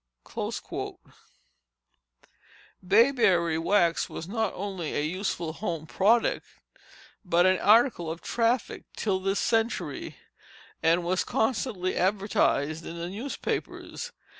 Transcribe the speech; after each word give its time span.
Bayberry 2.83 3.59
wax 3.59 4.09
was 4.09 4.27
not 4.27 4.51
only 4.55 4.95
a 4.95 5.05
useful 5.05 5.53
home 5.53 5.85
product, 5.85 6.43
but 7.23 7.45
an 7.45 7.59
article 7.59 8.09
of 8.09 8.19
traffic 8.19 8.85
till 8.97 9.19
this 9.19 9.39
century, 9.39 10.17
and 10.81 11.03
was 11.03 11.23
constantly 11.23 11.95
advertised 11.95 12.83
in 12.83 12.97
the 12.97 13.09
newspapers. 13.11 14.11